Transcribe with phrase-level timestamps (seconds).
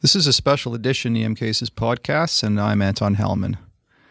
[0.00, 3.56] This is a special edition EM Cases podcast, and I'm Anton Helman.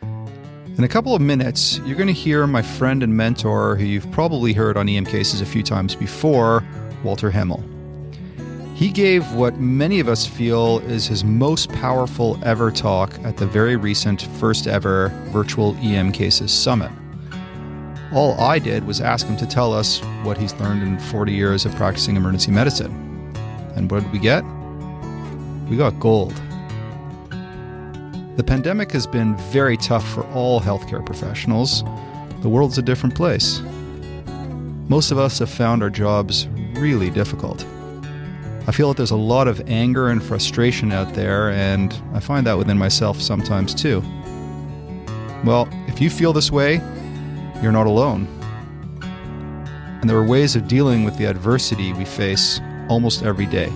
[0.01, 4.11] In a couple of minutes, you're going to hear my friend and mentor, who you've
[4.11, 6.61] probably heard on EM Cases a few times before,
[7.05, 7.63] Walter Himmel.
[8.75, 13.47] He gave what many of us feel is his most powerful ever talk at the
[13.47, 16.91] very recent first ever virtual EM Cases Summit.
[18.11, 21.65] All I did was ask him to tell us what he's learned in 40 years
[21.65, 22.91] of practicing emergency medicine.
[23.77, 24.43] And what did we get?
[25.69, 26.33] We got gold.
[28.37, 31.83] The pandemic has been very tough for all healthcare professionals.
[32.41, 33.61] The world's a different place.
[34.89, 37.65] Most of us have found our jobs really difficult.
[38.67, 42.45] I feel that there's a lot of anger and frustration out there, and I find
[42.45, 44.01] that within myself sometimes too.
[45.43, 46.75] Well, if you feel this way,
[47.61, 48.27] you're not alone.
[50.01, 53.71] And there are ways of dealing with the adversity we face almost every day.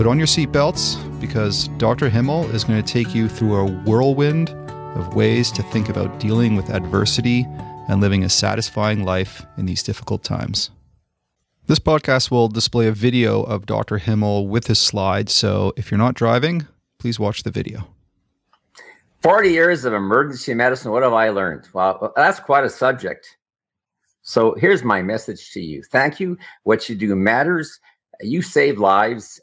[0.00, 2.08] Put on your seatbelts because Dr.
[2.08, 4.48] Himmel is going to take you through a whirlwind
[4.96, 7.46] of ways to think about dealing with adversity
[7.86, 10.70] and living a satisfying life in these difficult times.
[11.66, 13.98] This podcast will display a video of Dr.
[13.98, 16.66] Himmel with his slides, so if you're not driving,
[16.98, 17.86] please watch the video.
[19.20, 21.68] 40 years of emergency medicine, what have I learned?
[21.74, 23.36] Well, that's quite a subject.
[24.22, 25.82] So here's my message to you.
[25.82, 26.38] Thank you.
[26.62, 27.78] What you do matters.
[28.22, 29.38] You save lives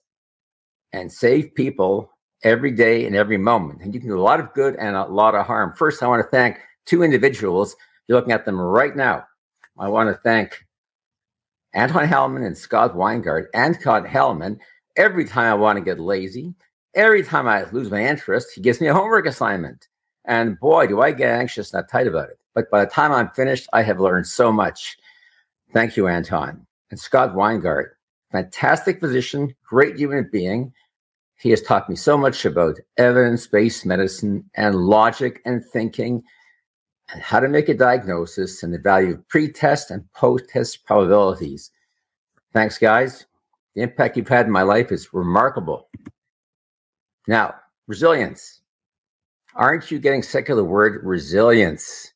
[0.93, 2.11] and save people
[2.43, 3.81] every day and every moment.
[3.81, 5.73] And you can do a lot of good and a lot of harm.
[5.75, 7.75] First, I want to thank two individuals.
[8.07, 9.25] You're looking at them right now.
[9.77, 10.65] I want to thank
[11.73, 13.47] Anton Helman and Scott Weingart.
[13.53, 14.59] And Scott Helman,
[14.95, 16.55] every time I want to get lazy,
[16.95, 19.87] every time I lose my interest, he gives me a homework assignment.
[20.25, 22.39] And boy, do I get anxious and uptight about it.
[22.53, 24.97] But by the time I'm finished, I have learned so much.
[25.73, 26.65] Thank you, Anton.
[26.89, 27.89] And Scott Weingart,
[28.31, 30.73] fantastic physician, great human being.
[31.39, 36.23] He has taught me so much about evidence based medicine and logic and thinking
[37.13, 40.85] and how to make a diagnosis and the value of pre test and post test
[40.85, 41.71] probabilities.
[42.53, 43.25] Thanks, guys.
[43.75, 45.89] The impact you've had in my life is remarkable.
[47.27, 47.55] Now,
[47.87, 48.61] resilience.
[49.55, 52.13] Aren't you getting sick of the word resilience?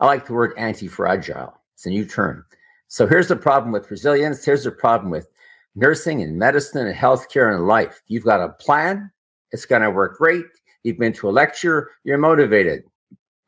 [0.00, 1.54] I like the word anti fragile.
[1.74, 2.44] It's a new term.
[2.94, 4.44] So here's the problem with resilience.
[4.44, 5.26] Here's the problem with
[5.74, 8.00] nursing and medicine and healthcare and life.
[8.06, 9.10] You've got a plan,
[9.50, 10.44] it's going to work great.
[10.84, 12.84] You've been to a lecture, you're motivated.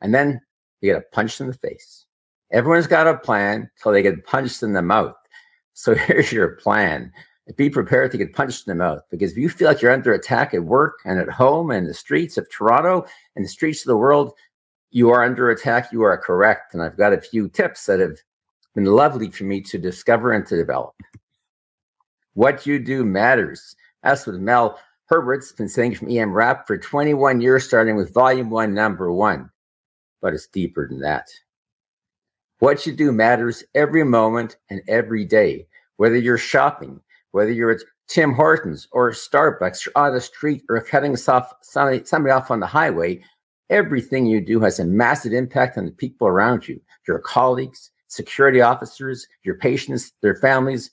[0.01, 0.41] And then
[0.81, 2.03] you get a punch in the face.
[2.51, 5.15] Everyone's got a plan till they get punched in the mouth.
[5.71, 7.09] So here's your plan.
[7.55, 10.11] Be prepared to get punched in the mouth because if you feel like you're under
[10.11, 13.05] attack at work and at home and the streets of Toronto
[13.37, 14.33] and the streets of the world,
[14.91, 15.93] you are under attack.
[15.93, 16.73] You are correct.
[16.73, 18.17] And I've got a few tips that have
[18.77, 20.93] been lovely for me to discover and to develop.
[22.35, 23.75] What you do matters.
[24.03, 28.51] That's what Mel Herbert's been saying from EM Rap for 21 years, starting with volume
[28.51, 29.49] one, number one.
[30.21, 31.25] But it's deeper than that.
[32.59, 35.65] What you do matters every moment and every day,
[35.95, 37.01] whether you're shopping,
[37.31, 42.51] whether you're at Tim Hortons or Starbucks or on the street or cutting somebody off
[42.51, 43.23] on the highway.
[43.71, 48.61] Everything you do has a massive impact on the people around you, your colleagues, security
[48.61, 50.91] officers, your patients, their families,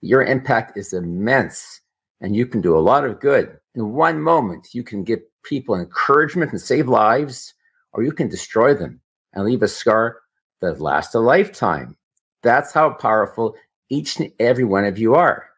[0.00, 1.80] your impact is immense
[2.20, 3.58] and you can do a lot of good.
[3.74, 7.52] In one moment, you can give people encouragement and save lives,
[7.92, 9.00] or you can destroy them
[9.32, 10.20] and leave a scar
[10.60, 11.96] that lasts a lifetime.
[12.42, 13.54] That's how powerful
[13.90, 15.48] each and every one of you are.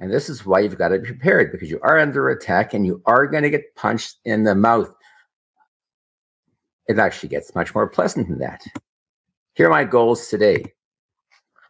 [0.00, 2.86] And this is why you've got to be prepared because you are under attack and
[2.86, 4.92] you are going to get punched in the mouth.
[6.88, 8.62] It actually gets much more pleasant than that.
[9.58, 10.64] Here are my goals today.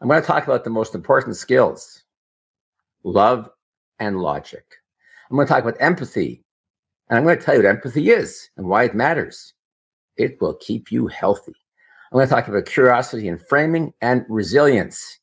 [0.02, 2.02] I'm going to talk about the most important skills
[3.02, 3.48] love,
[3.98, 4.62] and logic.
[5.30, 6.44] I'm going to talk about empathy.
[7.08, 9.54] And I'm going to tell you what empathy is and why it matters.
[10.18, 11.54] It will keep you healthy.
[12.12, 15.20] I'm going to talk about curiosity and framing and resilience,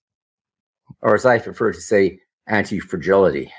[1.04, 3.54] or as I prefer to say, anti fragility.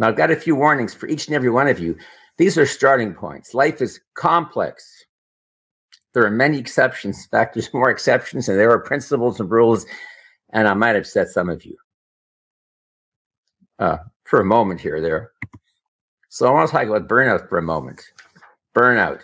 [0.00, 1.96] Now, I've got a few warnings for each and every one of you.
[2.36, 3.54] These are starting points.
[3.54, 5.04] Life is complex.
[6.14, 7.18] There are many exceptions.
[7.18, 9.86] In fact, there's more exceptions and there are principles and rules.
[10.50, 11.76] And I might upset some of you
[13.78, 15.32] uh, for a moment here there.
[16.28, 18.02] So I want to talk about burnout for a moment.
[18.74, 19.20] Burnout.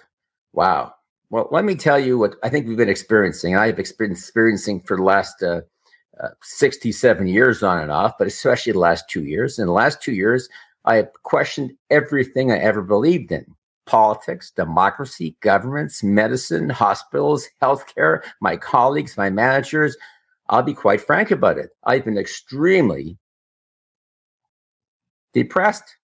[0.53, 0.95] Wow.
[1.31, 3.57] Well, let me tell you what I think we've been experiencing.
[3.57, 5.61] I have been experiencing for the last uh,
[6.23, 9.59] uh, 67 years on and off, but especially the last two years.
[9.59, 10.49] In the last two years,
[10.85, 13.55] I have questioned everything I ever believed in
[13.89, 19.97] politics, democracy, governments, medicine, hospitals, healthcare, my colleagues, my managers.
[20.51, 21.71] I'll be quite frank about it.
[21.85, 23.19] I've been extremely
[25.33, 25.97] depressed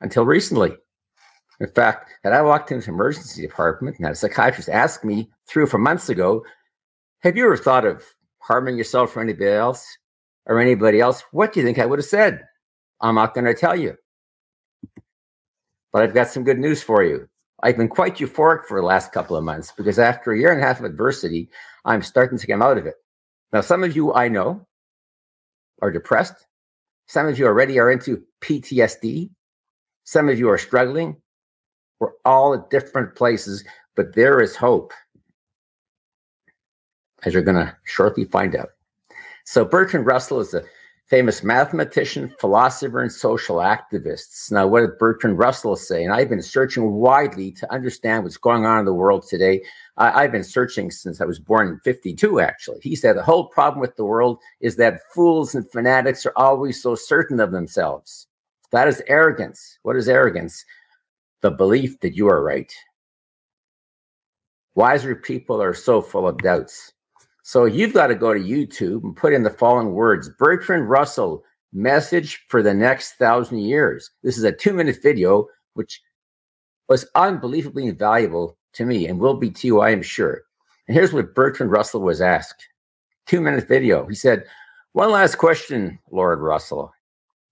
[0.00, 0.76] until recently.
[1.60, 5.30] In fact, had I walked into the emergency department and had a psychiatrist ask me
[5.48, 6.44] three or four months ago,
[7.20, 8.04] have you ever thought of
[8.38, 9.86] harming yourself or anybody else
[10.46, 11.22] or anybody else?
[11.32, 12.44] What do you think I would have said?
[13.00, 13.96] I'm not going to tell you.
[15.94, 17.28] But I've got some good news for you.
[17.62, 20.60] I've been quite euphoric for the last couple of months because after a year and
[20.60, 21.48] a half of adversity,
[21.84, 22.96] I'm starting to come out of it.
[23.52, 24.66] Now, some of you I know
[25.82, 26.48] are depressed.
[27.06, 29.30] Some of you already are into PTSD.
[30.02, 31.16] Some of you are struggling.
[32.00, 33.64] We're all at different places,
[33.94, 34.92] but there is hope,
[37.22, 38.70] as you're going to shortly find out.
[39.44, 40.64] So, Bertrand Russell is a
[41.06, 44.50] famous mathematician, philosopher, and social activists.
[44.50, 46.02] Now, what did Bertrand Russell say?
[46.02, 49.62] And I've been searching widely to understand what's going on in the world today.
[49.96, 52.78] I, have been searching since I was born in 52, actually.
[52.82, 56.82] He said the whole problem with the world is that fools and fanatics are always
[56.82, 58.26] so certain of themselves.
[58.72, 59.78] That is arrogance.
[59.82, 60.64] What is arrogance?
[61.42, 62.72] The belief that you are right.
[64.74, 66.92] Wiser people are so full of doubts.
[67.46, 71.44] So you've got to go to YouTube and put in the following words Bertrand Russell,
[71.74, 74.10] message for the next thousand years.
[74.22, 76.00] This is a two minute video, which
[76.88, 80.40] was unbelievably invaluable to me and will be to you, I am sure.
[80.88, 82.66] And here's what Bertrand Russell was asked
[83.26, 84.06] two minute video.
[84.06, 84.44] He said,
[84.92, 86.94] One last question, Lord Russell.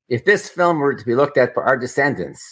[0.08, 2.42] If this film were to be looked at for our descendants,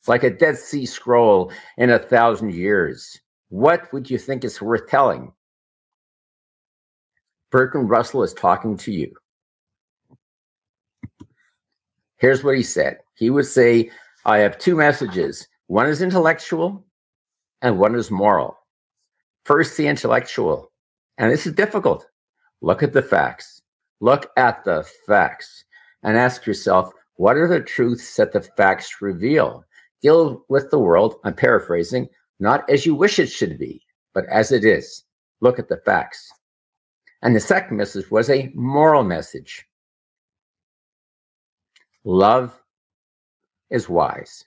[0.00, 3.20] it's like a Dead Sea Scroll in a thousand years,
[3.50, 5.30] what would you think is worth telling?
[7.54, 9.14] Bertrand Russell is talking to you.
[12.16, 12.98] Here's what he said.
[13.14, 13.92] He would say,
[14.24, 15.46] I have two messages.
[15.68, 16.84] One is intellectual
[17.62, 18.58] and one is moral.
[19.44, 20.72] First, the intellectual.
[21.16, 22.08] And this is difficult.
[22.60, 23.62] Look at the facts.
[24.00, 25.64] Look at the facts
[26.02, 29.64] and ask yourself, what are the truths that the facts reveal?
[30.02, 32.08] Deal with the world, I'm paraphrasing,
[32.40, 33.80] not as you wish it should be,
[34.12, 35.04] but as it is.
[35.40, 36.28] Look at the facts.
[37.24, 39.66] And the second message was a moral message.
[42.04, 42.60] Love
[43.70, 44.44] is wise.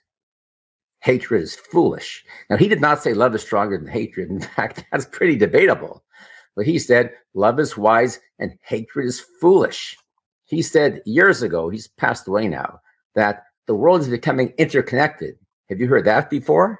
[1.00, 2.24] Hatred is foolish.
[2.48, 4.30] Now, he did not say love is stronger than hatred.
[4.30, 6.04] In fact, that's pretty debatable.
[6.54, 9.96] But he said love is wise and hatred is foolish.
[10.44, 12.80] He said years ago, he's passed away now,
[13.16, 15.36] that the world is becoming interconnected.
[15.68, 16.78] Have you heard that before?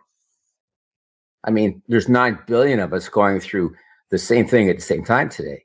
[1.43, 3.75] I mean, there's 9 billion of us going through
[4.11, 5.65] the same thing at the same time today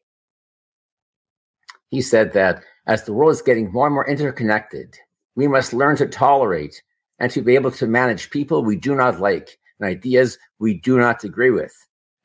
[1.94, 4.98] he said that as the world is getting more and more interconnected,
[5.36, 6.82] we must learn to tolerate
[7.20, 10.98] and to be able to manage people we do not like and ideas we do
[10.98, 11.72] not agree with.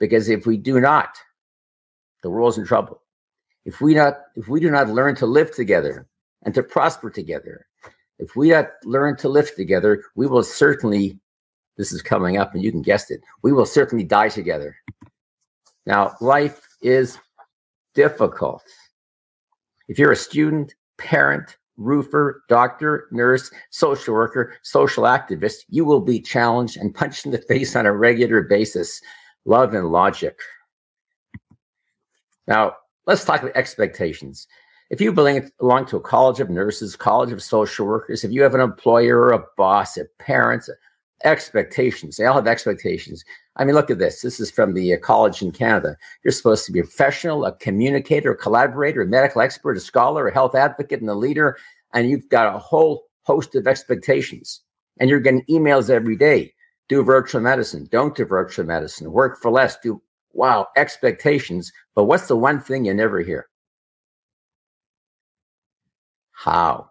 [0.00, 1.18] Because if we do not,
[2.22, 3.02] the world's in trouble.
[3.66, 6.06] If we not, if we do not learn to live together
[6.44, 7.66] and to prosper together,
[8.18, 11.18] if we not learn to live together, we will certainly,
[11.76, 14.76] this is coming up and you can guess it, we will certainly die together.
[15.84, 17.18] Now, life is
[17.94, 18.62] difficult.
[19.88, 26.20] If you're a student, parent, roofer, doctor, nurse, social worker, social activist, you will be
[26.20, 29.00] challenged and punched in the face on a regular basis.
[29.44, 30.38] Love and logic.
[32.46, 32.74] Now,
[33.06, 34.46] let's talk about expectations.
[34.90, 38.54] If you belong to a college of nurses, college of social workers, if you have
[38.54, 40.68] an employer or a boss, a parent,
[41.24, 43.24] expectations, they all have expectations.
[43.56, 44.22] I mean, look at this.
[44.22, 45.96] This is from the uh, college in Canada.
[46.22, 50.28] You're supposed to be a professional, a communicator, a collaborator, a medical expert, a scholar,
[50.28, 51.56] a health advocate, and a leader.
[51.92, 54.62] And you've got a whole host of expectations.
[55.00, 56.54] And you're getting emails every day.
[56.88, 57.88] Do virtual medicine.
[57.90, 59.12] Don't do virtual medicine.
[59.12, 59.76] Work for less.
[59.82, 60.00] Do
[60.32, 61.72] wow expectations.
[61.94, 63.48] But what's the one thing you never hear?
[66.32, 66.90] How?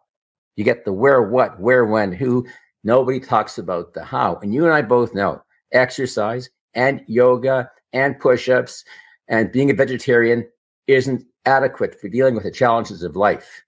[0.58, 2.46] You get the where, what, where, when, who.
[2.88, 4.40] Nobody talks about the how.
[4.42, 8.86] And you and I both know exercise and yoga and push ups
[9.28, 10.48] and being a vegetarian
[10.88, 13.62] isn't adequate for dealing with the challenges of life.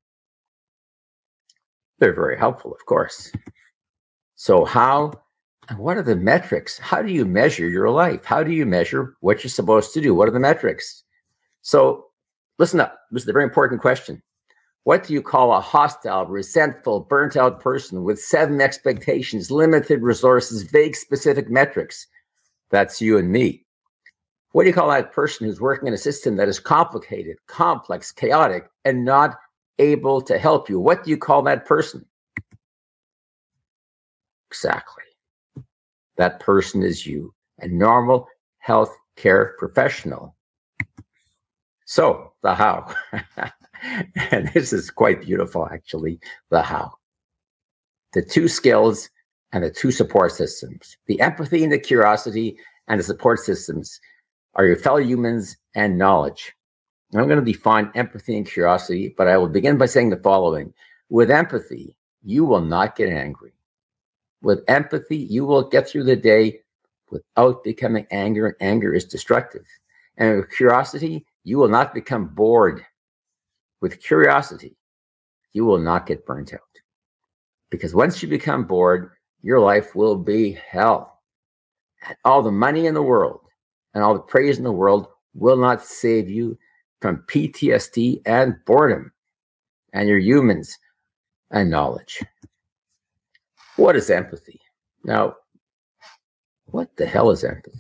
[2.00, 3.30] They're very helpful, of course.
[4.36, 5.12] So, how
[5.68, 6.80] and what are the metrics?
[6.80, 8.24] How do you measure your life?
[8.24, 10.16] How do you measure what you're supposed to do?
[10.16, 11.04] What are the metrics?
[11.62, 12.06] So,
[12.58, 12.98] listen up.
[13.12, 14.24] This is a very important question.
[14.84, 20.64] What do you call a hostile, resentful, burnt out person with seven expectations, limited resources,
[20.64, 22.08] vague specific metrics?
[22.70, 23.66] That's you and me.
[24.52, 28.12] What do you call that person who's working in a system that is complicated, complex,
[28.12, 29.38] chaotic, and not
[29.78, 30.80] able to help you?
[30.80, 32.06] What do you call that person?
[34.50, 35.04] Exactly.
[36.18, 40.36] That person is you, a normal health care professional.
[41.86, 42.94] So, the how.
[44.32, 46.20] and this is quite beautiful, actually.
[46.50, 46.94] The how.
[48.14, 49.10] The two skills
[49.52, 52.58] and the two support systems the empathy and the curiosity,
[52.88, 54.00] and the support systems
[54.56, 56.54] are your fellow humans and knowledge.
[57.14, 60.74] I'm going to define empathy and curiosity, but I will begin by saying the following
[61.10, 63.54] With empathy, you will not get angry.
[64.42, 66.60] With empathy, you will get through the day
[67.10, 69.66] without becoming angry, and anger is destructive.
[70.18, 72.86] And with curiosity, you will not become bored.
[73.82, 74.76] With curiosity,
[75.54, 76.62] you will not get burnt out.
[77.70, 81.22] Because once you become bored, your life will be hell.
[82.08, 83.42] And all the money in the world
[83.94, 86.58] and all the praise in the world will not save you
[87.02, 89.12] from PTSD and boredom
[89.94, 90.78] and your humans
[91.52, 92.24] and knowledge.
[93.76, 94.60] What is empathy?
[95.04, 95.36] Now,
[96.66, 97.80] what the hell is empathy?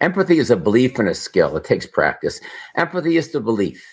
[0.00, 1.56] Empathy is a belief and a skill.
[1.56, 2.40] It takes practice.
[2.74, 3.84] Empathy is the belief.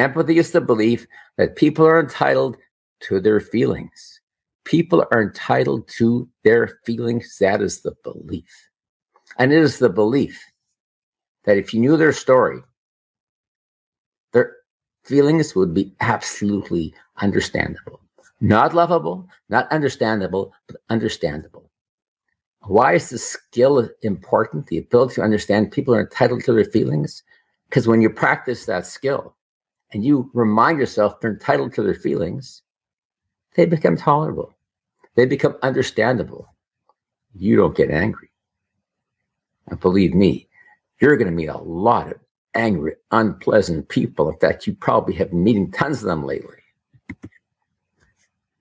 [0.00, 2.56] Empathy is the belief that people are entitled
[3.00, 4.20] to their feelings.
[4.64, 7.36] People are entitled to their feelings.
[7.38, 8.68] That is the belief.
[9.38, 10.42] And it is the belief
[11.44, 12.60] that if you knew their story,
[14.32, 14.56] their
[15.04, 18.00] feelings would be absolutely understandable.
[18.40, 21.70] Not lovable, not understandable, but understandable.
[22.62, 24.68] Why is the skill important?
[24.68, 27.22] The ability to understand people are entitled to their feelings?
[27.68, 29.36] Because when you practice that skill
[29.92, 32.62] and you remind yourself they're entitled to their feelings,
[33.54, 34.54] they become tolerable.
[35.16, 36.46] They become understandable.
[37.34, 38.30] You don't get angry.
[39.66, 40.48] And believe me,
[41.00, 42.18] you're going to meet a lot of
[42.54, 44.28] angry, unpleasant people.
[44.28, 46.56] In fact, you probably have been meeting tons of them lately.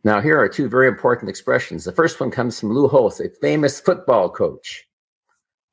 [0.04, 1.84] Now, here are two very important expressions.
[1.84, 4.88] The first one comes from Lou Holtz, a famous football coach.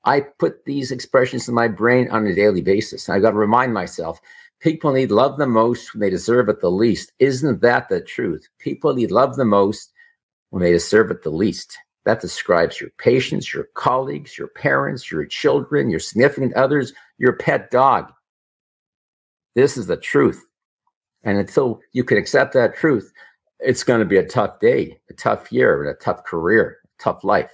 [0.05, 3.09] I put these expressions in my brain on a daily basis.
[3.09, 4.21] I've got to remind myself
[4.61, 7.13] people need love the most when they deserve it the least.
[7.19, 8.49] Isn't that the truth?
[8.59, 9.93] People need love the most
[10.51, 11.77] when they deserve it the least.
[12.05, 17.71] That describes your patients, your colleagues, your parents, your children, your significant others, your pet
[17.71, 18.13] dog.
[19.55, 20.45] This is the truth.
[21.25, 23.13] And until you can accept that truth,
[23.59, 27.03] it's going to be a tough day, a tough year, and a tough career, a
[27.03, 27.53] tough life.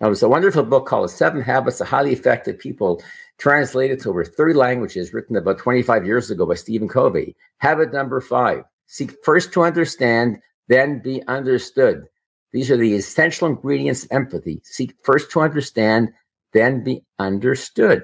[0.00, 3.02] Now, there's a wonderful book called Seven Habits of Highly Effective People,
[3.36, 7.36] translated to over 30 languages, written about 25 years ago by Stephen Covey.
[7.58, 10.38] Habit number five seek first to understand,
[10.68, 12.06] then be understood.
[12.52, 14.60] These are the essential ingredients of empathy.
[14.64, 16.08] Seek first to understand,
[16.54, 18.02] then be understood.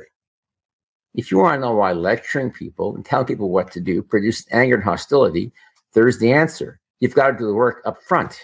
[1.14, 4.46] If you want to know why lecturing people and telling people what to do produces
[4.52, 5.50] anger and hostility,
[5.94, 6.78] there's the answer.
[7.00, 8.38] You've got to do the work up front.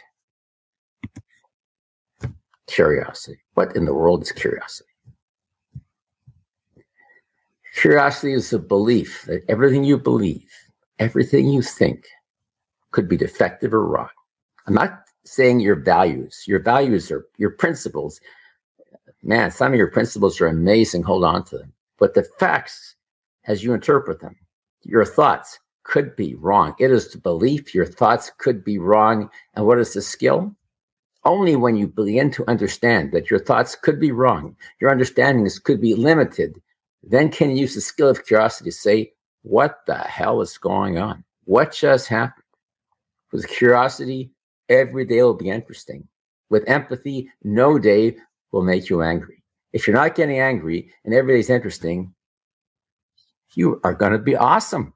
[2.66, 3.41] Curiosity.
[3.54, 4.88] What in the world is curiosity?
[7.74, 10.50] Curiosity is the belief that everything you believe,
[10.98, 12.04] everything you think
[12.90, 14.08] could be defective or wrong.
[14.66, 18.20] I'm not saying your values, your values are your principles.
[19.22, 21.02] Man, some of your principles are amazing.
[21.02, 21.72] Hold on to them.
[21.98, 22.96] But the facts,
[23.46, 24.36] as you interpret them,
[24.82, 26.74] your thoughts, could be wrong.
[26.78, 29.30] It is the belief your thoughts could be wrong.
[29.54, 30.54] And what is the skill?
[31.24, 35.80] Only when you begin to understand that your thoughts could be wrong, your understandings could
[35.80, 36.60] be limited,
[37.02, 39.12] then can you use the skill of curiosity to say,
[39.42, 41.24] what the hell is going on?
[41.44, 42.44] What just happened?
[43.32, 44.30] With curiosity,
[44.68, 46.06] every day will be interesting.
[46.50, 48.16] With empathy, no day
[48.50, 49.42] will make you angry.
[49.72, 52.14] If you're not getting angry and every day's interesting,
[53.54, 54.92] you are going to be awesome.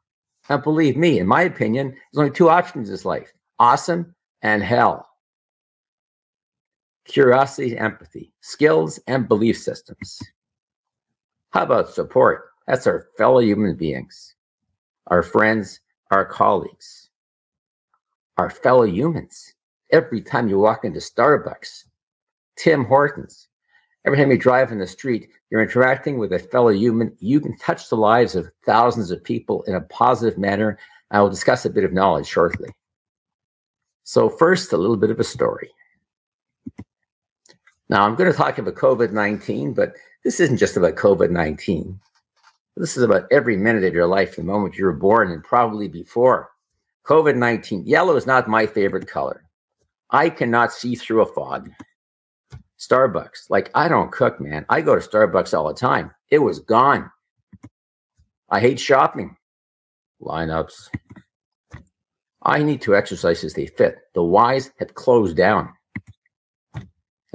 [0.49, 4.63] Now, believe me, in my opinion, there's only two options in this life awesome and
[4.63, 5.09] hell.
[7.07, 10.21] Curiosity, empathy, skills, and belief systems.
[11.51, 12.51] How about support?
[12.67, 14.35] That's our fellow human beings,
[15.07, 17.11] our friends, our colleagues,
[18.39, 19.55] our fellow humans.
[19.93, 21.85] Every time you walk into Starbucks,
[22.57, 23.49] Tim Hortons,
[24.07, 27.13] Every time you drive in the street, you're interacting with a fellow human.
[27.19, 30.79] You can touch the lives of thousands of people in a positive manner.
[31.11, 32.69] I will discuss a bit of knowledge shortly.
[34.05, 35.73] So, first, a little bit of a story.
[37.89, 42.01] Now, I'm going to talk about COVID 19, but this isn't just about COVID 19.
[42.77, 45.89] This is about every minute of your life, the moment you were born, and probably
[45.89, 46.51] before.
[47.07, 47.87] COVID 19.
[47.87, 49.45] Yellow is not my favorite color.
[50.11, 51.71] I cannot see through a fog.
[52.79, 53.49] Starbucks.
[53.49, 54.67] Like, I don't cook, man.
[54.69, 56.11] I go to Starbucks all the time.
[56.31, 57.11] It was gone.
[58.51, 59.37] I hate shopping.
[60.21, 60.91] Lineups.
[62.43, 63.99] I need to exercise as they fit.
[64.15, 65.73] The Y's have closed down.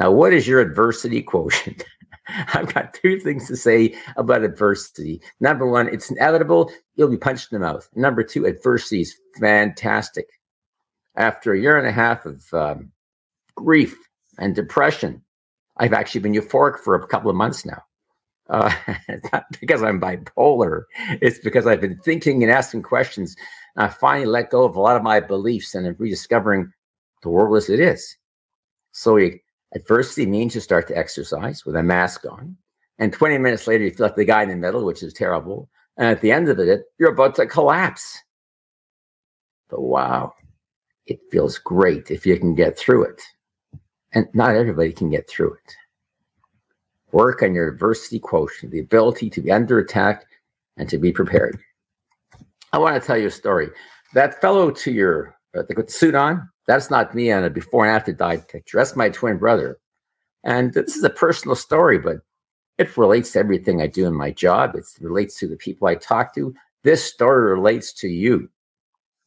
[0.01, 1.85] Now, what is your adversity quotient?
[2.55, 5.21] I've got two things to say about adversity.
[5.39, 6.71] Number one, it's inevitable.
[6.95, 7.87] You'll be punched in the mouth.
[7.93, 10.25] Number two, adversity is fantastic.
[11.17, 12.91] After a year and a half of um,
[13.53, 13.95] grief
[14.39, 15.21] and depression,
[15.77, 17.83] I've actually been euphoric for a couple of months now.
[18.49, 18.73] Uh,
[19.31, 20.85] not because I'm bipolar.
[21.21, 23.35] It's because I've been thinking and asking questions.
[23.75, 26.73] And I finally let go of a lot of my beliefs and I'm rediscovering
[27.21, 28.17] the world as it is.
[28.93, 29.39] So you,
[29.73, 32.57] adversity means you start to exercise with a mask on.
[32.99, 35.69] And 20 minutes later, you feel like the guy in the middle, which is terrible.
[35.97, 38.19] And at the end of it, you're about to collapse.
[39.69, 40.33] But wow,
[41.05, 43.21] it feels great if you can get through it.
[44.13, 45.75] And not everybody can get through it.
[47.11, 50.25] Work on your adversity quotient, the ability to be under attack
[50.77, 51.59] and to be prepared.
[52.73, 53.69] I want to tell you a story.
[54.13, 57.95] That fellow to your uh, the suit on, that's not me on a before and
[57.95, 58.77] after diet picture.
[58.77, 59.79] That's my twin brother.
[60.43, 62.17] And this is a personal story, but
[62.77, 64.75] it relates to everything I do in my job.
[64.75, 66.53] It relates to the people I talk to.
[66.83, 68.49] This story relates to you.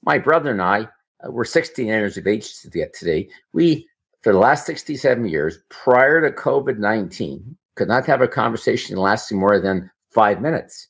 [0.03, 0.89] My brother and I,
[1.25, 3.29] uh, we're 16 years of age today.
[3.53, 3.89] We,
[4.23, 9.39] for the last 67 years, prior to COVID 19, could not have a conversation lasting
[9.39, 10.89] more than five minutes.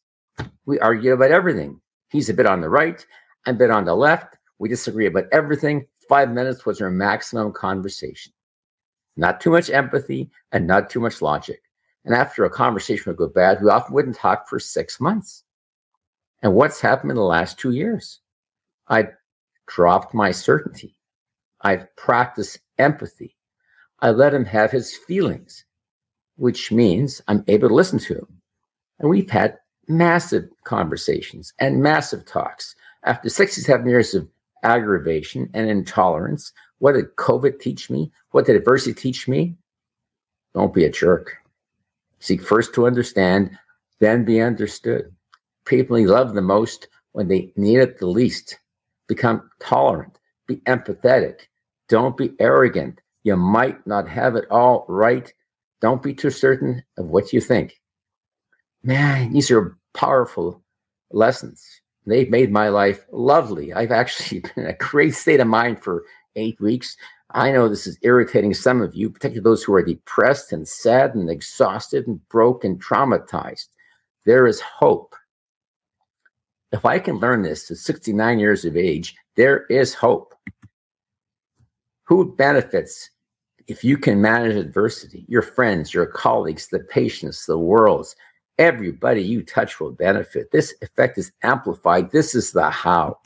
[0.67, 1.81] We argue about everything.
[2.11, 3.05] He's a bit on the right,
[3.47, 4.37] I'm a bit on the left.
[4.59, 5.87] We disagree about everything.
[6.08, 8.32] Five minutes was our maximum conversation.
[9.16, 11.61] Not too much empathy and not too much logic.
[12.04, 15.44] And after a conversation would go bad, we often wouldn't talk for six months.
[16.42, 18.20] And what's happened in the last two years?
[18.88, 19.08] I
[19.66, 20.96] dropped my certainty.
[21.62, 23.37] I've practiced empathy.
[24.00, 25.64] I let him have his feelings
[26.37, 28.40] which means I'm able to listen to him.
[28.99, 29.58] And we've had
[29.88, 32.75] massive conversations and massive talks.
[33.04, 34.28] After 67 years of
[34.64, 38.11] aggravation and intolerance, what did COVID teach me?
[38.30, 39.56] What did adversity teach me?
[40.54, 41.37] Don't be a jerk.
[42.21, 43.56] Seek first to understand,
[44.00, 45.14] then be understood.
[45.66, 48.59] People you love the most when they need it the least.
[49.06, 51.40] Become tolerant, be empathetic.
[51.88, 53.00] Don't be arrogant.
[53.23, 55.32] You might not have it all right
[55.84, 57.78] don't be too certain of what you think.
[58.82, 60.65] Man, these are powerful
[61.10, 61.62] lessons.
[62.06, 63.73] They've made my life lovely.
[63.73, 66.04] I've actually been in a great state of mind for
[66.36, 66.97] eight weeks.
[67.30, 71.14] I know this is irritating some of you, particularly those who are depressed and sad
[71.14, 73.69] and exhausted and broke and traumatized.
[74.25, 75.17] There is hope.
[76.73, 80.34] If I can learn this at 69 years of age, there is hope.
[82.04, 83.10] Who benefits
[83.67, 88.14] if you can manage adversity, your friends, your colleagues, the patients, the worlds,
[88.58, 90.50] everybody you touch will benefit.
[90.50, 92.10] This effect is amplified.
[92.10, 93.19] This is the how.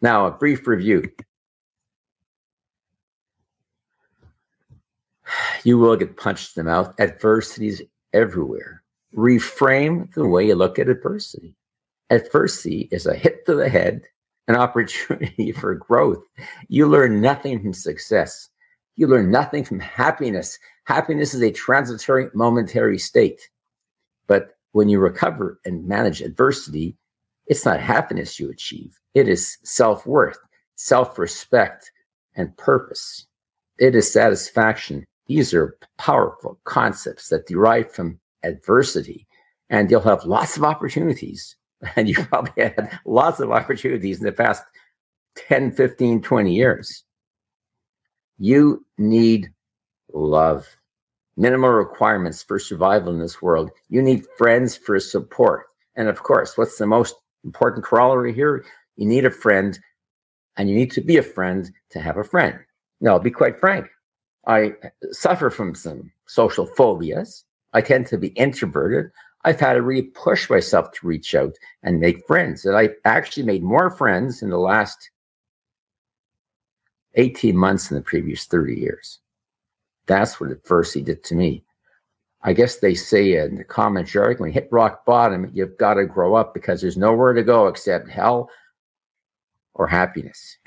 [0.00, 1.10] Now, a brief review.
[5.64, 6.92] You will get punched in the mouth.
[6.98, 7.82] Adversity is
[8.12, 8.82] everywhere.
[9.16, 11.54] Reframe the way you look at adversity.
[12.10, 14.02] Adversity is a hit to the head,
[14.48, 16.24] an opportunity for growth.
[16.66, 18.50] You learn nothing from success
[18.96, 20.58] you learn nothing from happiness.
[20.84, 23.48] Happiness is a transitory, momentary state.
[24.26, 26.96] But when you recover and manage adversity,
[27.46, 30.38] it's not happiness you achieve, it is self worth,
[30.76, 31.90] self respect,
[32.36, 33.26] and purpose.
[33.78, 35.04] It is satisfaction.
[35.26, 39.26] These are powerful concepts that derive from adversity,
[39.70, 41.56] and you'll have lots of opportunities.
[41.96, 44.62] And you probably had lots of opportunities in the past
[45.48, 47.02] 10, 15, 20 years
[48.42, 49.52] you need
[50.12, 50.66] love.
[51.42, 53.72] Minimal requirements for survival in this world.
[53.88, 55.66] You need friends for support.
[55.96, 58.64] And of course, what's the most important corollary here?
[58.94, 59.76] You need a friend
[60.56, 62.60] and you need to be a friend to have a friend.
[63.00, 63.88] Now, I'll be quite frank.
[64.46, 64.74] I
[65.10, 67.42] suffer from some social phobias.
[67.72, 69.10] I tend to be introverted.
[69.44, 72.64] I've had to really push myself to reach out and make friends.
[72.64, 75.10] And I actually made more friends in the last
[77.14, 79.18] 18 months than the previous 30 years.
[80.12, 81.64] That's what at first he did to me.
[82.42, 86.04] I guess they say in the common jargon, when hit rock bottom, you've got to
[86.04, 88.50] grow up because there's nowhere to go except hell
[89.72, 90.58] or happiness.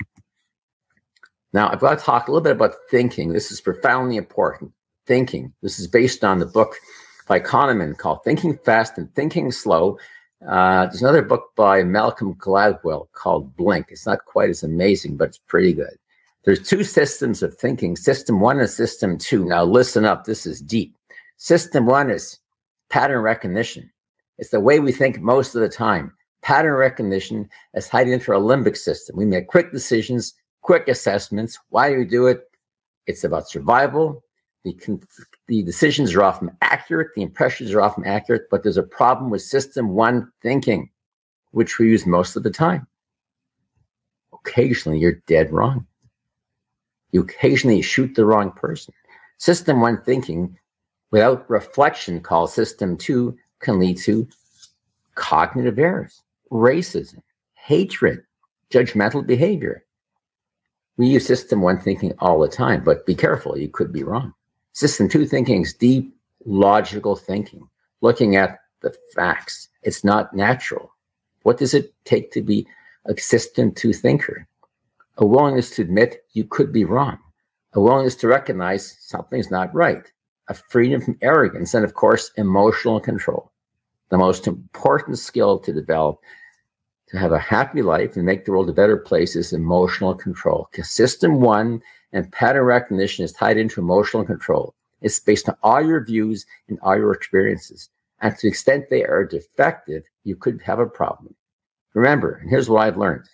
[1.52, 3.32] Now, I've got to talk a little bit about thinking.
[3.32, 4.72] This is profoundly important.
[5.06, 5.52] Thinking.
[5.62, 6.74] This is based on the book
[7.28, 9.96] by Kahneman called Thinking Fast and Thinking Slow.
[10.44, 13.86] Uh, there's another book by Malcolm Gladwell called Blink.
[13.90, 15.96] It's not quite as amazing, but it's pretty good.
[16.46, 19.44] There's two systems of thinking, system one and system two.
[19.44, 20.96] Now listen up, this is deep.
[21.38, 22.38] System one is
[22.88, 23.90] pattern recognition.
[24.38, 26.12] It's the way we think most of the time.
[26.42, 29.16] Pattern recognition is tied into our limbic system.
[29.16, 31.58] We make quick decisions, quick assessments.
[31.70, 32.42] Why do we do it?
[33.08, 34.22] It's about survival.
[34.64, 35.00] The,
[35.48, 39.42] the decisions are often accurate, the impressions are often accurate, but there's a problem with
[39.42, 40.90] system one thinking,
[41.50, 42.86] which we use most of the time.
[44.32, 45.86] Occasionally, you're dead wrong.
[47.12, 48.92] You occasionally shoot the wrong person.
[49.38, 50.58] System one thinking
[51.10, 54.28] without reflection, called system two, can lead to
[55.14, 57.22] cognitive errors, racism,
[57.54, 58.22] hatred,
[58.70, 59.84] judgmental behavior.
[60.96, 64.34] We use system one thinking all the time, but be careful, you could be wrong.
[64.72, 66.14] System two thinking is deep,
[66.44, 67.68] logical thinking,
[68.00, 69.68] looking at the facts.
[69.82, 70.92] It's not natural.
[71.42, 72.66] What does it take to be
[73.06, 74.46] a system two thinker?
[75.18, 77.18] A willingness to admit you could be wrong,
[77.72, 80.12] a willingness to recognize something's not right,
[80.48, 83.50] a freedom from arrogance, and of course, emotional control.
[84.10, 86.18] The most important skill to develop
[87.08, 90.68] to have a happy life and make the world a better place is emotional control.
[90.70, 91.80] Because system one
[92.12, 94.74] and pattern recognition is tied into emotional control.
[95.00, 97.90] It's based on all your views and all your experiences.
[98.20, 101.34] And to the extent they are defective, you could have a problem.
[101.94, 103.24] Remember, and here's what I've learned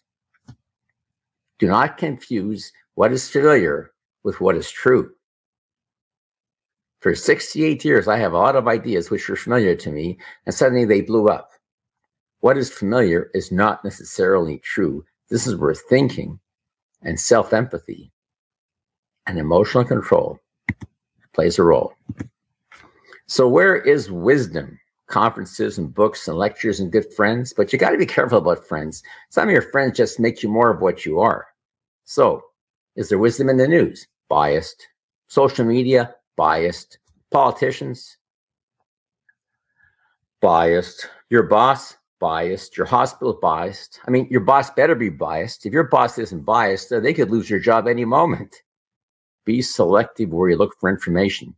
[1.62, 3.92] do not confuse what is familiar
[4.25, 5.12] with what is true.
[6.98, 10.53] For 68 years, I have a lot of ideas which were familiar to me, and
[10.53, 11.51] suddenly they blew up.
[12.40, 15.05] What is familiar is not necessarily true.
[15.29, 16.40] This is where thinking
[17.01, 18.11] and self empathy
[19.29, 20.40] and emotional control
[21.33, 21.92] plays a role.
[23.27, 24.81] So, where is wisdom?
[25.07, 28.66] Conferences and books and lectures and good friends, but you got to be careful about
[28.66, 29.05] friends.
[29.31, 31.46] Some of your friends just make you more of what you are.
[32.04, 32.42] So,
[32.96, 34.06] is there wisdom in the news?
[34.28, 34.86] Biased.
[35.28, 36.14] Social media?
[36.36, 36.98] Biased.
[37.30, 38.16] Politicians?
[40.40, 41.08] Biased.
[41.30, 41.96] Your boss?
[42.20, 42.76] Biased.
[42.76, 43.38] Your hospital?
[43.40, 44.00] Biased.
[44.06, 45.64] I mean, your boss better be biased.
[45.64, 48.54] If your boss isn't biased, uh, they could lose your job any moment.
[49.44, 51.54] Be selective where you look for information.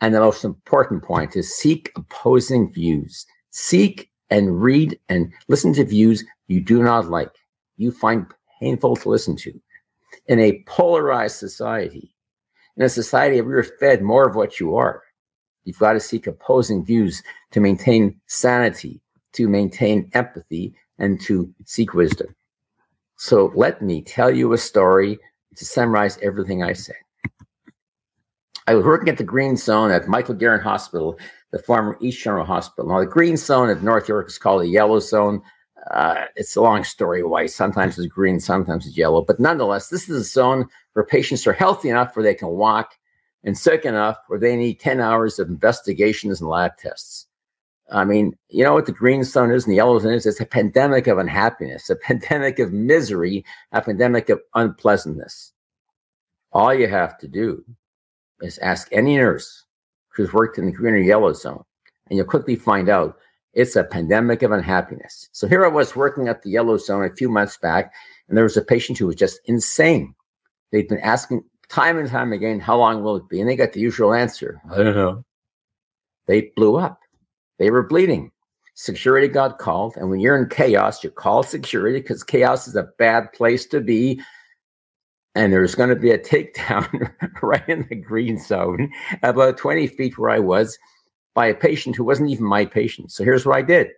[0.00, 3.26] And the most important point is seek opposing views.
[3.50, 7.30] Seek and read and listen to views you do not like,
[7.76, 8.26] you find
[8.60, 9.52] painful to listen to.
[10.26, 12.14] In a polarized society,
[12.76, 15.02] in a society where you're fed more of what you are,
[15.64, 19.00] you've got to seek opposing views to maintain sanity,
[19.32, 22.34] to maintain empathy, and to seek wisdom.
[23.16, 25.18] So let me tell you a story
[25.56, 26.96] to summarize everything I said.
[28.66, 31.18] I was working at the Green Zone at Michael Garron Hospital,
[31.52, 32.90] the former East General Hospital.
[32.90, 35.40] Now, the Green Zone at North York is called the Yellow Zone.
[35.90, 39.22] Uh, it's a long story why sometimes it's green, sometimes it's yellow.
[39.22, 42.94] But nonetheless, this is a zone where patients are healthy enough where they can walk
[43.44, 47.26] and sick enough where they need 10 hours of investigations and lab tests.
[47.92, 50.26] I mean, you know what the green zone is and the yellow zone is?
[50.26, 55.52] It's a pandemic of unhappiness, a pandemic of misery, a pandemic of unpleasantness.
[56.52, 57.64] All you have to do
[58.40, 59.64] is ask any nurse
[60.08, 61.62] who's worked in the green or yellow zone,
[62.08, 63.18] and you'll quickly find out
[63.56, 65.30] it's a pandemic of unhappiness.
[65.32, 67.92] So here I was working at the yellow zone a few months back,
[68.28, 70.14] and there was a patient who was just insane.
[70.70, 73.40] They'd been asking time and time again, how long will it be?
[73.40, 75.24] And they got the usual answer I don't know.
[76.26, 77.00] They blew up.
[77.58, 78.30] They were bleeding.
[78.74, 79.96] Security got called.
[79.96, 83.80] And when you're in chaos, you call security because chaos is a bad place to
[83.80, 84.20] be
[85.34, 87.10] and there's going to be a takedown
[87.42, 88.90] right in the green zone,
[89.22, 90.78] about 20 feet where I was,
[91.36, 93.12] by a patient who wasn't even my patient.
[93.12, 93.90] So here's what I did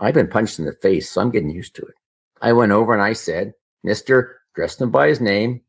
[0.00, 1.94] I've been punched in the face, so I'm getting used to it.
[2.40, 3.52] I went over and I said,
[3.86, 4.36] Mr.
[4.54, 5.60] dressed him by his name.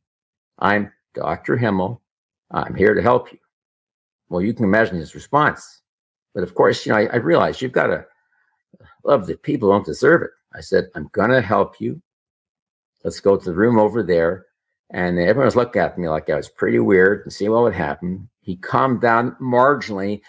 [0.57, 1.57] I'm Dr.
[1.57, 2.01] Himmel.
[2.49, 3.37] I'm here to help you.
[4.29, 5.81] Well, you can imagine his response.
[6.33, 8.05] But of course, you know, I, I realized you've got to
[9.03, 10.31] love that people don't deserve it.
[10.55, 12.01] I said, I'm going to help you.
[13.03, 14.45] Let's go to the room over there.
[14.91, 17.75] And everyone was looking at me like I was pretty weird and see what would
[17.75, 18.29] happen.
[18.45, 20.21] He calmed down marginally.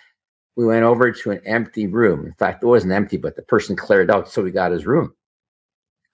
[0.56, 2.24] We went over to an empty room.
[2.24, 5.14] In fact, it wasn't empty, but the person cleared out, so we got his room.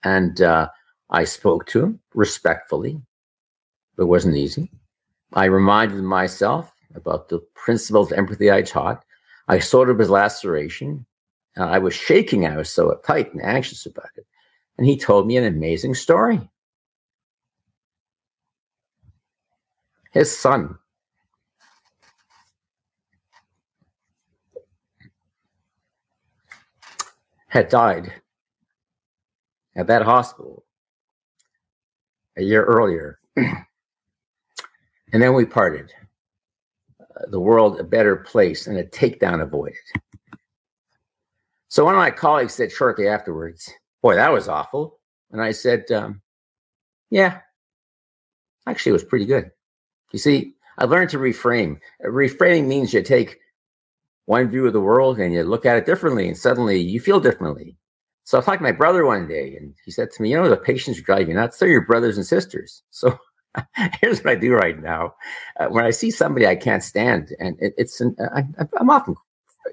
[0.03, 0.67] And uh,
[1.09, 3.01] I spoke to him respectfully.
[3.97, 4.69] It wasn't easy.
[5.31, 9.03] I reminded myself about the principles of empathy I taught.
[9.47, 11.05] I sorted of his laceration.
[11.57, 12.45] Uh, I was shaking.
[12.45, 14.27] I was so uptight and anxious about it.
[14.77, 16.41] And he told me an amazing story.
[20.13, 20.77] his son.
[27.53, 28.11] Had died
[29.75, 30.65] at that hospital
[32.35, 33.19] a year earlier.
[33.35, 33.67] and
[35.11, 35.93] then we parted.
[36.99, 39.77] Uh, the world a better place and a takedown avoided.
[41.67, 44.99] So one of my colleagues said shortly afterwards, Boy, that was awful.
[45.29, 46.23] And I said, um,
[47.11, 47.41] Yeah,
[48.65, 49.51] actually, it was pretty good.
[50.11, 51.79] You see, I learned to reframe.
[52.03, 53.37] Reframing means you take
[54.25, 57.19] one view of the world and you look at it differently, and suddenly you feel
[57.19, 57.77] differently.
[58.25, 60.49] So I talked to my brother one day, and he said to me, "You know,
[60.49, 61.57] the patients drive you nuts.
[61.57, 63.19] They're your brothers and sisters." So
[64.01, 65.15] here's what I do right now:
[65.59, 68.43] uh, when I see somebody I can't stand, and it, it's an, I,
[68.79, 69.15] I'm often,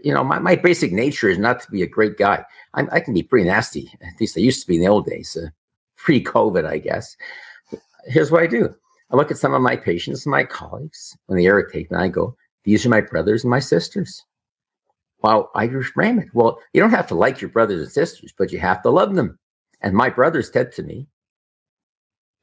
[0.02, 2.44] you know, my, my basic nature is not to be a great guy.
[2.74, 3.90] I'm, i can be pretty nasty.
[4.02, 5.48] At least I used to be in the old days, uh,
[5.96, 7.16] pre-COVID, I guess.
[8.06, 8.74] Here's what I do:
[9.12, 12.08] I look at some of my patients, and my colleagues, when they irritate me, I
[12.08, 14.24] go, "These are my brothers and my sisters."
[15.22, 16.28] Well, I reframe it.
[16.32, 19.14] Well, you don't have to like your brothers and sisters, but you have to love
[19.14, 19.38] them.
[19.82, 21.06] And my brothers said to me,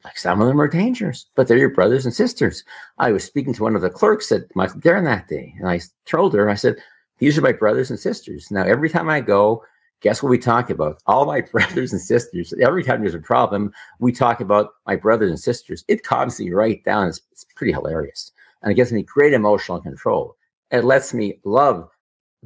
[0.04, 2.64] like some of them are dangerous, but they're your brothers and sisters.
[3.00, 5.82] I was speaking to one of the clerks at Michael Garron that day, and I
[6.06, 6.78] told her, I said,
[7.18, 8.50] These are my brothers and sisters.
[8.52, 9.64] Now, every time I go,
[10.02, 11.02] guess what we talk about?
[11.08, 12.54] All my brothers and sisters.
[12.62, 15.84] Every time there's a problem, we talk about my brothers and sisters.
[15.88, 17.08] It calms me right down.
[17.08, 18.32] It's, it's pretty hilarious.
[18.62, 20.36] And it gives me great emotional control.
[20.72, 21.90] It lets me love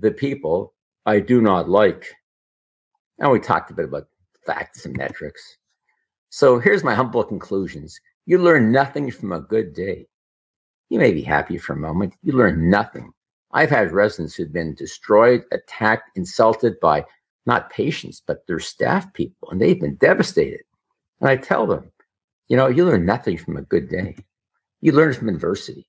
[0.02, 0.74] the people
[1.06, 2.14] I do not like.
[3.20, 4.08] And we talked a bit about
[4.46, 5.58] facts and metrics.
[6.30, 8.00] So here's my humble conclusions.
[8.26, 10.08] You learn nothing from a good day.
[10.90, 12.14] You may be happy for a moment.
[12.24, 13.12] You learn nothing.
[13.54, 17.06] I've had residents who've been destroyed, attacked, insulted by
[17.46, 20.62] not patients, but their staff people, and they've been devastated.
[21.20, 21.92] And I tell them,
[22.48, 24.16] you know, you learn nothing from a good day.
[24.82, 25.88] You learn from adversity.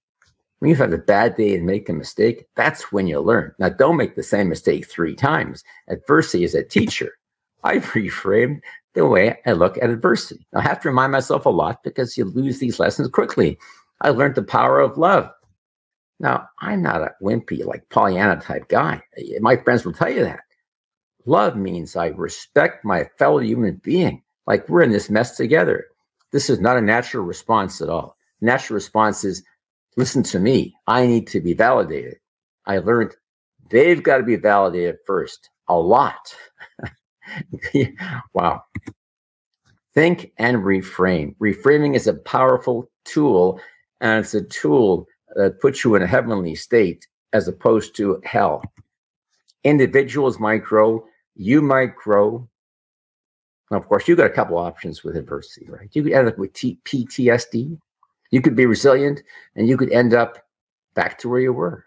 [0.62, 3.53] When you've had a bad day and make a mistake, that's when you learn.
[3.59, 5.64] Now, don't make the same mistake three times.
[5.88, 7.18] Adversity is a teacher.
[7.64, 8.61] I've reframed
[8.94, 10.46] the way I look at adversity.
[10.55, 13.59] I have to remind myself a lot because you lose these lessons quickly.
[14.03, 15.29] I learned the power of love.
[16.20, 19.03] Now, I'm not a wimpy, like Pollyanna type guy.
[19.16, 20.42] Eh, my friends will tell you that.
[21.27, 25.87] Love means I respect my fellow human being, like we're in this mess together.
[26.31, 28.16] This is not a natural response at all.
[28.40, 29.42] Natural response is
[29.96, 30.74] listen to me.
[30.87, 32.16] I need to be validated.
[32.66, 33.14] I learned
[33.70, 36.35] they've got to be validated first, a lot.
[38.35, 38.62] wow.
[39.94, 41.37] Think and reframe.
[41.37, 43.61] Reframing is a powerful tool,
[44.00, 48.62] and it's a tool that puts you in a heavenly state as opposed to hell.
[49.64, 52.48] Individuals might grow, you might grow.
[53.70, 55.88] Of course, you got a couple options with adversity, right?
[55.92, 57.78] You could end up with T- PTSD,
[58.33, 59.23] you could be resilient
[59.55, 60.38] and you could end up
[60.95, 61.85] back to where you were.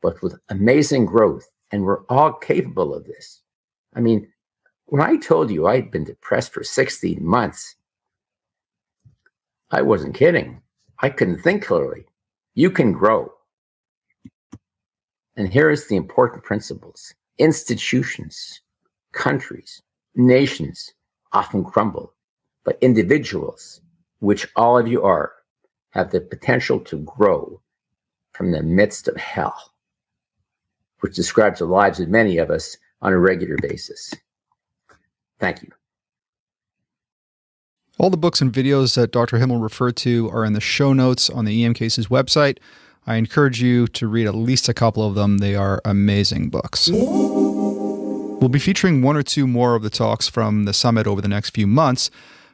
[0.00, 3.40] But with amazing growth, and we're all capable of this.
[3.96, 4.28] I mean,
[4.84, 7.74] when I told you I'd been depressed for 16 months,
[9.70, 10.60] I wasn't kidding.
[11.00, 12.04] I couldn't think clearly.
[12.54, 13.32] You can grow.
[15.36, 18.60] And here is the important principles institutions,
[19.12, 19.82] countries,
[20.14, 20.94] nations
[21.32, 22.14] often crumble,
[22.64, 23.80] but individuals
[24.24, 25.32] which all of you are,
[25.90, 27.60] have the potential to grow
[28.32, 29.72] from the midst of hell,
[31.00, 34.14] which describes the lives of many of us on a regular basis.
[35.38, 35.70] Thank you.
[37.98, 39.38] All the books and videos that Dr.
[39.38, 42.58] Himmel referred to are in the show notes on the EM Cases website.
[43.06, 45.38] I encourage you to read at least a couple of them.
[45.38, 46.88] They are amazing books.
[46.90, 51.28] We'll be featuring one or two more of the talks from the summit over the
[51.28, 52.10] next few months.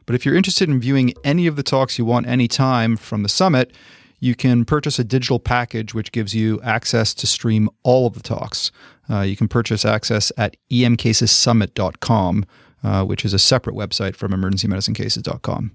[0.06, 3.28] But if you're interested in viewing any of the talks you want anytime from the
[3.28, 3.72] summit,
[4.20, 8.20] you can purchase a digital package which gives you access to stream all of the
[8.20, 8.70] talks.
[9.08, 12.44] Uh, you can purchase access at emcasessummit.com,
[12.84, 15.72] uh, which is a separate website from emergencymedicinecases.com.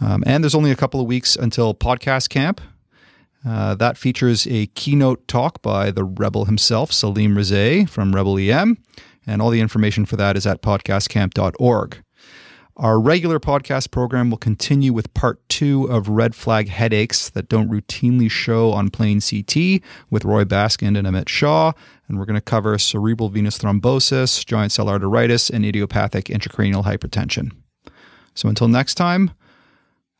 [0.00, 2.60] Um, and there's only a couple of weeks until podcast camp.
[3.46, 8.78] Uh, that features a keynote talk by the rebel himself, Salim Rezaie from Rebel EM.
[9.26, 12.02] And all the information for that is at podcastcamp.org.
[12.76, 17.70] Our regular podcast program will continue with part two of red flag headaches that don't
[17.70, 21.70] routinely show on plain CT with Roy Baskind and Amit Shaw.
[22.08, 27.52] And we're going to cover cerebral venous thrombosis, giant cell arteritis, and idiopathic intracranial hypertension.
[28.34, 29.30] So until next time,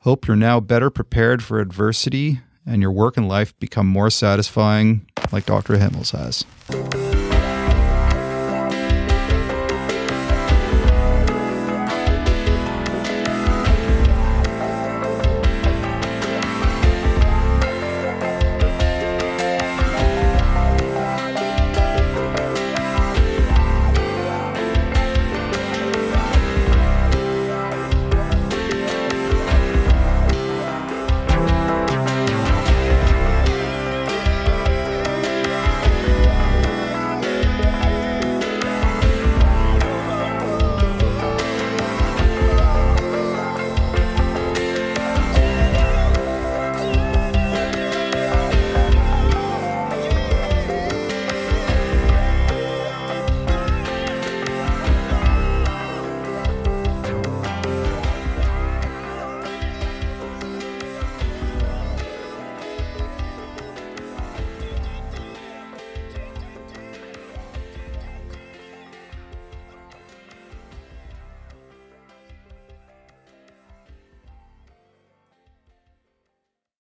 [0.03, 5.11] hope you're now better prepared for adversity and your work and life become more satisfying,
[5.33, 5.75] like Dr.
[5.75, 7.04] Himmel's has.